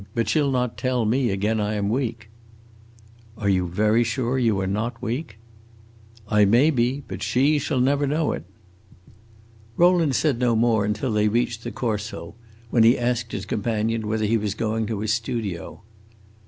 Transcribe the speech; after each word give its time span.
But 0.15 0.27
she 0.27 0.41
'll 0.41 0.49
not 0.49 0.79
tell 0.79 1.05
me 1.05 1.29
again 1.29 1.59
I 1.59 1.75
am 1.75 1.87
weak!" 1.87 2.27
"Are 3.37 3.47
you 3.47 3.67
very 3.67 4.03
sure 4.03 4.39
you 4.39 4.59
are 4.59 4.65
not 4.65 4.99
weak?" 4.99 5.37
"I 6.27 6.43
may 6.43 6.71
be, 6.71 7.03
but 7.07 7.21
she 7.21 7.59
shall 7.59 7.79
never 7.79 8.07
know 8.07 8.31
it." 8.31 8.43
Rowland 9.77 10.15
said 10.15 10.39
no 10.39 10.55
more 10.55 10.85
until 10.85 11.11
they 11.11 11.27
reached 11.27 11.63
the 11.63 11.69
Corso, 11.71 12.33
when 12.71 12.81
he 12.81 12.97
asked 12.97 13.31
his 13.31 13.45
companion 13.45 14.07
whether 14.07 14.25
he 14.25 14.37
was 14.39 14.55
going 14.55 14.87
to 14.87 15.01
his 15.01 15.13
studio. 15.13 15.83